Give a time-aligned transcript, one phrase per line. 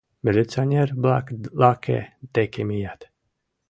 [0.23, 1.25] Милиционер-влак
[1.61, 1.99] лаке
[2.35, 3.01] деке мият.